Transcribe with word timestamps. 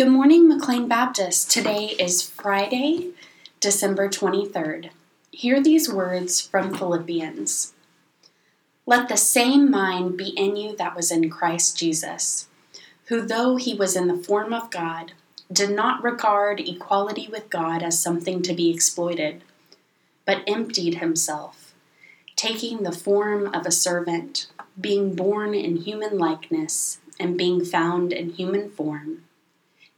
Good 0.00 0.08
morning, 0.08 0.48
McLean 0.48 0.88
Baptist. 0.88 1.50
Today 1.50 1.88
is 1.98 2.22
Friday, 2.22 3.10
December 3.60 4.08
23rd. 4.08 4.88
Hear 5.30 5.62
these 5.62 5.92
words 5.92 6.40
from 6.40 6.74
Philippians. 6.74 7.74
Let 8.86 9.10
the 9.10 9.18
same 9.18 9.70
mind 9.70 10.16
be 10.16 10.28
in 10.28 10.56
you 10.56 10.74
that 10.76 10.96
was 10.96 11.10
in 11.10 11.28
Christ 11.28 11.76
Jesus, 11.76 12.48
who, 13.08 13.20
though 13.20 13.56
he 13.56 13.74
was 13.74 13.94
in 13.94 14.08
the 14.08 14.16
form 14.16 14.54
of 14.54 14.70
God, 14.70 15.12
did 15.52 15.68
not 15.68 16.02
regard 16.02 16.60
equality 16.60 17.28
with 17.30 17.50
God 17.50 17.82
as 17.82 18.00
something 18.00 18.40
to 18.40 18.54
be 18.54 18.70
exploited, 18.70 19.42
but 20.24 20.42
emptied 20.46 20.94
himself, 20.94 21.74
taking 22.36 22.84
the 22.84 22.90
form 22.90 23.48
of 23.52 23.66
a 23.66 23.70
servant, 23.70 24.46
being 24.80 25.14
born 25.14 25.52
in 25.52 25.76
human 25.76 26.16
likeness, 26.16 27.00
and 27.18 27.36
being 27.36 27.62
found 27.62 28.14
in 28.14 28.30
human 28.30 28.70
form 28.70 29.24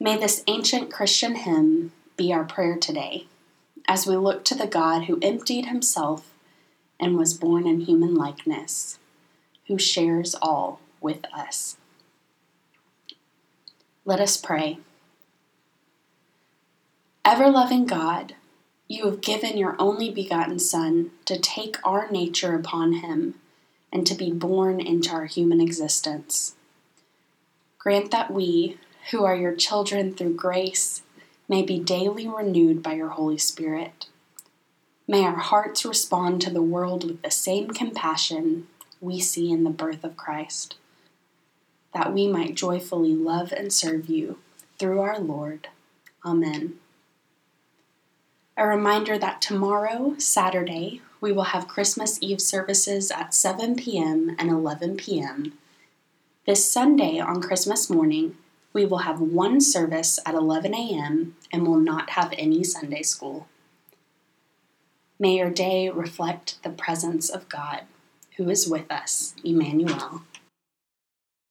May 0.00 0.18
this 0.18 0.42
ancient 0.46 0.92
Christian 0.92 1.36
hymn 1.36 1.92
be 2.16 2.32
our 2.32 2.44
prayer 2.44 2.76
today 2.76 3.26
as 3.86 4.06
we 4.06 4.16
look 4.16 4.44
to 4.44 4.54
the 4.54 4.66
God 4.66 5.04
who 5.04 5.18
emptied 5.22 5.66
himself 5.66 6.30
and 6.98 7.16
was 7.16 7.34
born 7.34 7.66
in 7.66 7.82
human 7.82 8.14
likeness, 8.14 8.98
who 9.68 9.78
shares 9.78 10.34
all 10.40 10.80
with 11.00 11.24
us. 11.32 11.76
Let 14.04 14.20
us 14.20 14.36
pray. 14.36 14.78
Ever 17.24 17.50
loving 17.50 17.86
God, 17.86 18.34
you 18.88 19.06
have 19.06 19.20
given 19.20 19.56
your 19.56 19.76
only 19.78 20.10
begotten 20.10 20.58
Son 20.58 21.10
to 21.24 21.38
take 21.38 21.76
our 21.84 22.10
nature 22.10 22.54
upon 22.54 22.94
him 22.94 23.34
and 23.92 24.06
to 24.06 24.14
be 24.14 24.30
born 24.30 24.80
into 24.80 25.10
our 25.10 25.26
human 25.26 25.60
existence. 25.60 26.54
Grant 27.78 28.10
that 28.10 28.30
we, 28.30 28.76
who 29.10 29.24
are 29.24 29.36
your 29.36 29.54
children 29.54 30.14
through 30.14 30.34
grace, 30.34 31.02
may 31.48 31.62
be 31.62 31.78
daily 31.78 32.26
renewed 32.26 32.82
by 32.82 32.94
your 32.94 33.10
Holy 33.10 33.38
Spirit. 33.38 34.06
May 35.06 35.24
our 35.24 35.36
hearts 35.36 35.84
respond 35.84 36.40
to 36.40 36.50
the 36.50 36.62
world 36.62 37.04
with 37.04 37.22
the 37.22 37.30
same 37.30 37.68
compassion 37.68 38.66
we 39.00 39.20
see 39.20 39.50
in 39.50 39.64
the 39.64 39.70
birth 39.70 40.02
of 40.04 40.16
Christ, 40.16 40.76
that 41.92 42.14
we 42.14 42.26
might 42.26 42.54
joyfully 42.54 43.14
love 43.14 43.52
and 43.52 43.72
serve 43.72 44.08
you 44.08 44.38
through 44.78 45.00
our 45.00 45.18
Lord. 45.18 45.68
Amen. 46.24 46.74
A 48.56 48.66
reminder 48.66 49.18
that 49.18 49.42
tomorrow, 49.42 50.14
Saturday, 50.16 51.02
we 51.20 51.32
will 51.32 51.44
have 51.44 51.68
Christmas 51.68 52.18
Eve 52.22 52.40
services 52.40 53.10
at 53.10 53.34
7 53.34 53.76
p.m. 53.76 54.34
and 54.38 54.48
11 54.48 54.96
p.m. 54.96 55.52
This 56.46 56.70
Sunday 56.70 57.18
on 57.18 57.42
Christmas 57.42 57.90
morning, 57.90 58.36
we 58.74 58.84
will 58.84 58.98
have 58.98 59.20
one 59.20 59.60
service 59.60 60.18
at 60.26 60.34
11 60.34 60.74
a.m. 60.74 61.36
and 61.52 61.66
will 61.66 61.78
not 61.78 62.10
have 62.10 62.34
any 62.36 62.62
Sunday 62.64 63.02
school. 63.02 63.46
May 65.18 65.36
your 65.36 65.50
day 65.50 65.88
reflect 65.88 66.62
the 66.64 66.70
presence 66.70 67.30
of 67.30 67.48
God, 67.48 67.82
who 68.36 68.50
is 68.50 68.68
with 68.68 68.90
us, 68.90 69.34
Emmanuel. 69.44 70.22